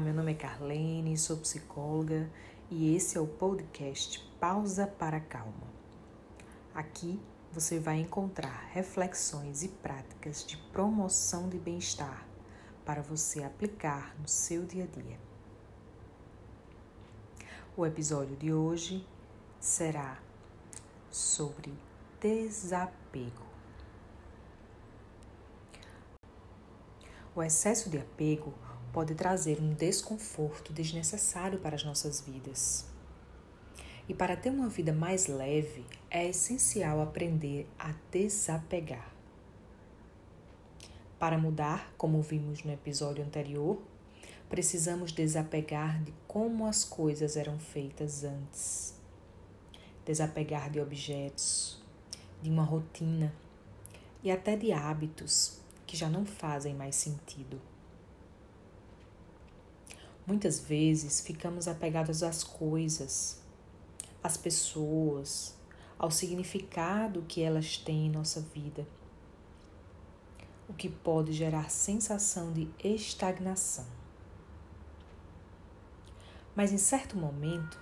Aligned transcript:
Meu 0.00 0.14
nome 0.14 0.30
é 0.30 0.34
Carlene, 0.34 1.18
sou 1.18 1.38
psicóloga 1.38 2.30
e 2.70 2.94
esse 2.94 3.18
é 3.18 3.20
o 3.20 3.26
podcast 3.26 4.20
Pausa 4.38 4.86
para 4.86 5.18
Calma. 5.18 5.66
Aqui 6.72 7.20
você 7.52 7.80
vai 7.80 7.98
encontrar 7.98 8.68
reflexões 8.72 9.64
e 9.64 9.68
práticas 9.68 10.46
de 10.46 10.56
promoção 10.56 11.48
de 11.48 11.58
bem-estar 11.58 12.24
para 12.84 13.02
você 13.02 13.42
aplicar 13.42 14.14
no 14.20 14.28
seu 14.28 14.64
dia 14.64 14.84
a 14.84 14.86
dia. 14.86 15.18
O 17.76 17.84
episódio 17.84 18.36
de 18.36 18.52
hoje 18.52 19.04
será 19.58 20.20
sobre 21.10 21.74
desapego. 22.20 23.46
O 27.34 27.42
excesso 27.42 27.90
de 27.90 27.98
apego 27.98 28.54
pode 28.98 29.14
trazer 29.14 29.60
um 29.60 29.74
desconforto 29.74 30.72
desnecessário 30.72 31.60
para 31.60 31.76
as 31.76 31.84
nossas 31.84 32.20
vidas. 32.20 32.84
E 34.08 34.12
para 34.12 34.36
ter 34.36 34.50
uma 34.50 34.68
vida 34.68 34.92
mais 34.92 35.28
leve, 35.28 35.86
é 36.10 36.26
essencial 36.26 37.00
aprender 37.00 37.68
a 37.78 37.94
desapegar. 38.10 39.14
Para 41.16 41.38
mudar, 41.38 41.94
como 41.96 42.20
vimos 42.20 42.64
no 42.64 42.72
episódio 42.72 43.24
anterior, 43.24 43.80
precisamos 44.48 45.12
desapegar 45.12 46.02
de 46.02 46.12
como 46.26 46.66
as 46.66 46.84
coisas 46.84 47.36
eram 47.36 47.56
feitas 47.56 48.24
antes. 48.24 48.96
Desapegar 50.04 50.70
de 50.72 50.80
objetos, 50.80 51.80
de 52.42 52.50
uma 52.50 52.64
rotina 52.64 53.32
e 54.24 54.30
até 54.32 54.56
de 54.56 54.72
hábitos 54.72 55.60
que 55.86 55.96
já 55.96 56.08
não 56.08 56.26
fazem 56.26 56.74
mais 56.74 56.96
sentido. 56.96 57.60
Muitas 60.28 60.60
vezes 60.60 61.22
ficamos 61.22 61.66
apegados 61.66 62.22
às 62.22 62.44
coisas, 62.44 63.40
às 64.22 64.36
pessoas, 64.36 65.56
ao 65.98 66.10
significado 66.10 67.24
que 67.26 67.42
elas 67.42 67.78
têm 67.78 68.08
em 68.08 68.10
nossa 68.10 68.42
vida, 68.42 68.86
o 70.68 70.74
que 70.74 70.86
pode 70.86 71.32
gerar 71.32 71.70
sensação 71.70 72.52
de 72.52 72.68
estagnação. 72.84 73.86
Mas 76.54 76.74
em 76.74 76.78
certo 76.78 77.16
momento, 77.16 77.80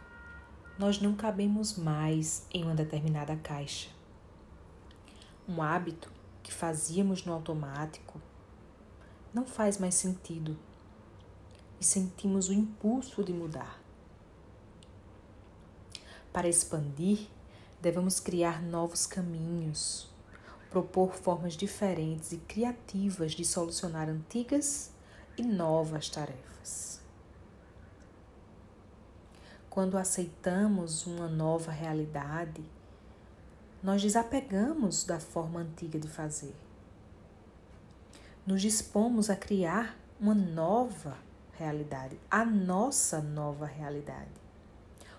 nós 0.78 1.00
não 1.00 1.17
cabemos 1.17 1.77
mais 1.77 2.47
em 2.55 2.62
uma 2.62 2.77
determinada 2.77 3.34
caixa. 3.34 3.91
Um 5.48 5.61
hábito 5.61 6.12
que 6.44 6.55
fazíamos 6.55 7.24
no 7.24 7.33
automático 7.33 8.22
não 9.34 9.44
faz 9.44 9.78
mais 9.78 9.97
sentido 9.97 10.56
e 11.81 11.85
sentimos 11.85 12.49
o 12.49 12.53
impulso 12.53 13.23
de 13.23 13.33
mudar. 13.33 13.81
Para 16.33 16.49
expandir, 16.49 17.29
devemos 17.81 18.21
criar 18.21 18.63
novos 18.63 19.07
caminhos, 19.07 20.09
propor 20.71 21.15
formas 21.15 21.55
diferentes 21.55 22.33
e 22.33 22.39
criativas 22.39 23.33
de 23.33 23.45
solucionar 23.45 24.09
antigas 24.09 24.91
e 25.37 25.43
novas 25.43 26.09
tarefas. 26.09 27.01
Quando 29.71 29.99
aceitamos 29.99 31.07
uma 31.07 31.29
nova 31.29 31.71
realidade, 31.71 32.65
nós 33.83 34.03
desapegamos 34.03 35.05
da 35.05 35.21
forma 35.21 35.61
antiga 35.61 35.99
de 35.99 36.09
fazer. 36.09 36.57
Nos 38.47 38.63
dispomos 38.63 39.29
a 39.29 39.37
criar 39.37 39.99
uma 40.19 40.35
nova 40.35 41.26
realidade, 41.58 42.18
a 42.30 42.44
nossa 42.44 43.20
nova 43.20 43.67
realidade, 43.67 44.30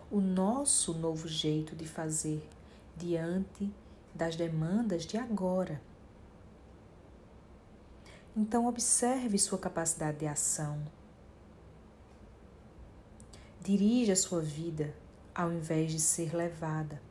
o 0.09 0.19
nosso 0.19 0.93
novo 0.93 1.27
jeito 1.27 1.75
de 1.75 1.87
fazer 1.87 2.47
diante 2.95 3.71
das 4.13 4.35
demandas 4.35 5.05
de 5.05 5.17
agora. 5.17 5.81
Então, 8.35 8.67
observe 8.67 9.37
sua 9.37 9.57
capacidade 9.57 10.19
de 10.19 10.27
ação. 10.27 10.79
Dirija 13.59 14.15
sua 14.15 14.41
vida 14.41 14.93
ao 15.33 15.51
invés 15.51 15.91
de 15.91 15.99
ser 15.99 16.35
levada. 16.35 17.01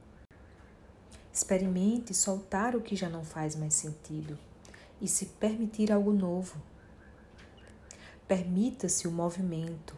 Experimente 1.32 2.14
soltar 2.14 2.75
o 2.75 2.81
que 2.81 2.97
já 2.97 3.08
não 3.08 3.25
faz 3.25 3.54
mais 3.54 3.75
sentido 3.75 4.38
e 5.00 5.06
se 5.06 5.26
permitir 5.26 5.93
algo 5.93 6.12
novo. 6.12 6.60
Permita-se 8.28 9.06
o 9.06 9.12
movimento, 9.12 9.97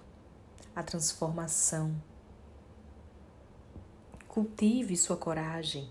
a 0.77 0.83
transformação. 0.83 1.95
Cultive 4.29 4.95
sua 4.99 5.17
coragem, 5.17 5.89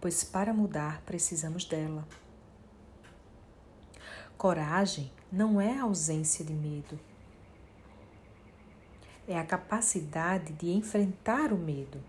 pois 0.00 0.24
para 0.24 0.54
mudar 0.54 1.02
precisamos 1.02 1.66
dela. 1.66 2.08
Coragem 4.38 5.12
não 5.30 5.60
é 5.60 5.78
ausência 5.78 6.42
de 6.42 6.54
medo, 6.54 6.98
é 9.28 9.38
a 9.38 9.44
capacidade 9.44 10.54
de 10.54 10.70
enfrentar 10.70 11.52
o 11.52 11.58
medo. 11.58 12.02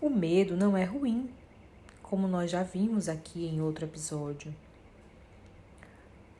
O 0.00 0.08
medo 0.08 0.56
não 0.56 0.74
é 0.74 0.84
ruim, 0.84 1.30
como 2.02 2.26
nós 2.26 2.50
já 2.50 2.62
vimos 2.62 3.10
aqui 3.10 3.44
em 3.46 3.60
outro 3.60 3.84
episódio. 3.84 4.54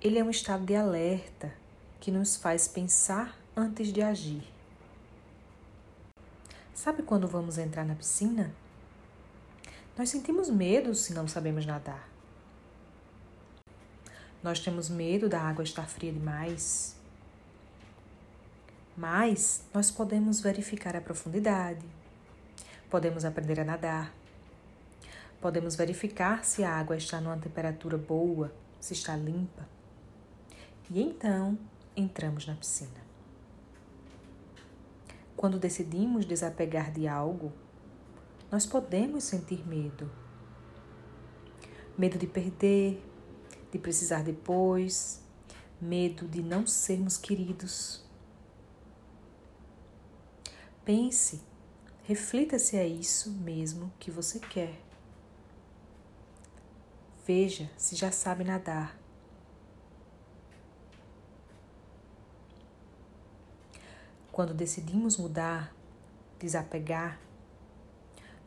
Ele 0.04 0.19
é 0.19 0.22
um 0.22 0.28
estado 0.28 0.66
de 0.66 0.76
alerta 0.76 1.50
que 1.98 2.10
nos 2.10 2.37
faz 2.37 2.69
pensar 2.69 3.38
antes 3.56 3.91
de 3.91 4.03
agir. 4.03 4.42
Sabe 6.75 7.03
quando 7.03 7.26
vamos 7.26 7.56
entrar 7.56 7.87
na 7.87 7.94
piscina? 7.94 8.54
Nós 9.97 10.10
sentimos 10.10 10.50
medo 10.50 10.94
se 10.94 11.14
não 11.14 11.26
sabemos 11.26 11.64
nadar. 11.64 12.06
Nós 14.43 14.60
temos 14.60 14.91
medo 14.91 15.26
da 15.26 15.41
água 15.41 15.64
estar 15.64 15.88
fria 15.88 16.12
demais. 16.12 16.97
Mas 18.94 19.64
nós 19.72 19.91
podemos 19.91 20.38
verificar 20.38 20.94
a 20.94 21.00
profundidade, 21.00 21.87
podemos 22.91 23.25
aprender 23.25 23.59
a 23.59 23.64
nadar, 23.64 24.12
podemos 25.41 25.75
verificar 25.76 26.44
se 26.44 26.62
a 26.62 26.75
água 26.75 26.94
está 26.94 27.22
numa 27.22 27.38
temperatura 27.38 27.97
boa, 27.97 28.53
se 28.78 28.93
está 28.93 29.16
limpa. 29.16 29.66
E 30.90 31.00
então 31.00 31.58
entramos 31.96 32.46
na 32.46 32.54
piscina. 32.54 33.02
Quando 35.36 35.58
decidimos 35.58 36.24
desapegar 36.24 36.92
de 36.92 37.08
algo, 37.08 37.52
nós 38.50 38.66
podemos 38.66 39.24
sentir 39.24 39.66
medo. 39.66 40.10
Medo 41.96 42.18
de 42.18 42.26
perder, 42.26 43.02
de 43.72 43.78
precisar 43.78 44.22
depois, 44.22 45.22
medo 45.80 46.28
de 46.28 46.42
não 46.42 46.66
sermos 46.66 47.16
queridos. 47.16 48.04
Pense, 50.84 51.40
reflita 52.02 52.58
se 52.58 52.76
é 52.76 52.86
isso 52.86 53.30
mesmo 53.30 53.92
que 53.98 54.10
você 54.10 54.38
quer. 54.38 54.80
Veja 57.26 57.70
se 57.76 57.96
já 57.96 58.12
sabe 58.12 58.44
nadar 58.44 59.03
Quando 64.34 64.52
decidimos 64.52 65.16
mudar, 65.16 65.72
desapegar, 66.40 67.20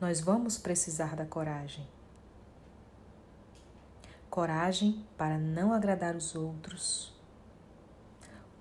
nós 0.01 0.19
vamos 0.19 0.57
precisar 0.57 1.16
da 1.16 1.25
coragem. 1.25 1.87
Coragem 4.29 5.07
para 5.17 5.37
não 5.37 5.72
agradar 5.72 6.13
os 6.13 6.35
outros. 6.35 7.16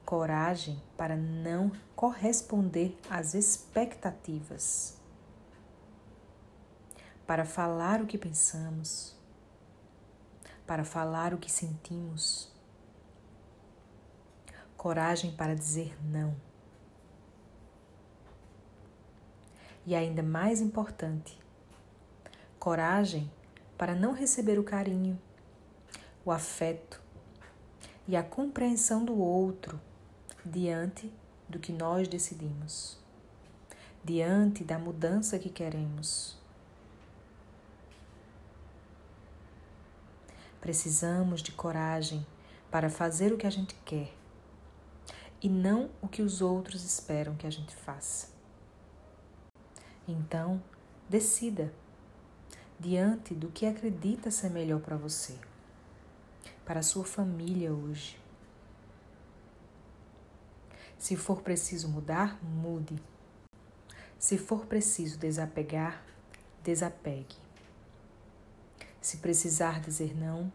Coragem 0.05 0.81
para 0.96 1.17
não 1.17 1.73
corresponder 1.96 2.96
às 3.11 3.34
expectativas. 3.34 4.96
Para 7.26 7.44
falar 7.44 8.00
o 8.00 8.06
que 8.06 8.17
pensamos. 8.17 9.17
Para 10.64 10.84
falar 10.84 11.34
o 11.34 11.38
que 11.38 11.50
sentimos. 11.50 12.49
Coragem 14.76 15.34
para 15.34 15.56
dizer 15.56 15.99
não 16.05 16.46
e 19.87 19.94
ainda 19.94 20.23
mais 20.23 20.61
importante, 20.61 21.38
coragem 22.59 23.31
para 23.79 23.94
não 23.94 24.12
receber 24.12 24.59
o 24.59 24.65
carinho, 24.65 25.17
o 26.25 26.33
afeto 26.33 27.00
e 28.09 28.17
a 28.17 28.23
compreensão 28.23 29.05
do 29.05 29.17
outro 29.17 29.81
diante 30.44 31.12
do 31.49 31.61
que 31.61 31.73
nós 31.73 32.09
decidimos, 32.09 32.99
diante 34.05 34.65
da 34.65 34.77
mudança 34.77 35.38
que 35.38 35.49
queremos. 35.49 36.37
Precisamos 40.61 41.41
de 41.41 41.53
coragem 41.53 42.27
para 42.73 42.91
fazer 42.91 43.32
o 43.32 43.37
que 43.37 43.47
a 43.47 43.50
gente 43.50 43.77
quer, 43.85 44.12
e 45.41 45.49
não 45.49 45.91
o 46.03 46.09
que 46.09 46.23
os 46.23 46.41
outros 46.41 46.82
esperam 46.85 47.37
que 47.37 47.47
a 47.47 47.50
gente 47.50 47.75
faça. 47.77 48.36
Então, 50.08 50.62
decida 51.08 51.73
diante 52.79 53.35
do 53.35 53.49
que 53.49 53.67
acredita 53.67 54.31
ser 54.31 54.50
melhor 54.50 54.81
para 54.81 54.97
você, 54.97 55.37
para 56.64 56.81
a 56.81 56.82
sua 56.82 57.05
família 57.05 57.73
hoje. 57.73 58.19
Se 60.99 61.17
for 61.17 61.43
preciso 61.43 61.88
mudar, 61.88 62.43
mude. 62.43 62.97
Se 64.19 64.38
for 64.38 64.67
preciso 64.67 65.19
desapegar, 65.19 66.03
desapegue. 66.62 67.37
Se 69.00 69.19
precisar 69.19 69.81
dizer 69.81 70.17
não, 70.17 70.53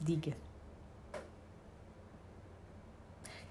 diga. 0.00 0.36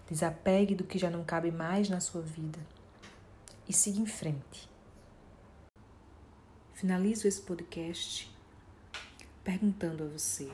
Desapegue 0.10 0.76
do 0.76 0.84
que 0.84 1.00
já 1.00 1.10
não 1.10 1.24
cabe 1.24 1.52
mais 1.52 1.90
na 1.90 2.00
sua 2.00 2.22
vida 2.22 2.60
e 3.68 3.74
siga 3.74 4.00
em 4.00 4.06
frente. 4.06 4.75
Finalizo 6.76 7.26
esse 7.26 7.42
podcast 7.42 8.30
perguntando 9.46 10.04
a 10.04 10.08
você: 10.08 10.52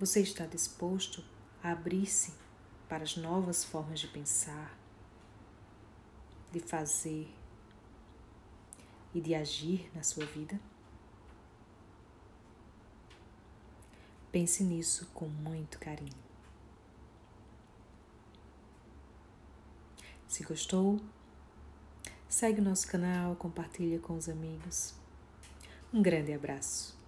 Você 0.00 0.20
está 0.20 0.46
disposto 0.46 1.24
a 1.62 1.70
abrir-se 1.70 2.34
para 2.88 3.04
as 3.04 3.16
novas 3.16 3.62
formas 3.62 4.00
de 4.00 4.08
pensar, 4.08 4.76
de 6.50 6.58
fazer 6.58 7.32
e 9.14 9.20
de 9.20 9.32
agir 9.32 9.88
na 9.94 10.02
sua 10.02 10.26
vida? 10.26 10.58
Pense 14.32 14.64
nisso 14.64 15.08
com 15.14 15.28
muito 15.28 15.78
carinho. 15.78 16.18
Se 20.26 20.42
gostou, 20.42 21.00
Segue 22.30 22.60
o 22.60 22.64
nosso 22.64 22.86
canal, 22.86 23.34
compartilha 23.34 23.98
com 23.98 24.14
os 24.14 24.28
amigos. 24.28 24.94
Um 25.92 26.00
grande 26.00 26.32
abraço. 26.32 26.99